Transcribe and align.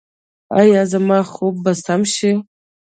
ایا 0.59 0.81
زما 0.91 1.19
خوب 1.33 1.55
به 1.63 1.73
سم 1.83 2.01
شي؟ 2.13 2.31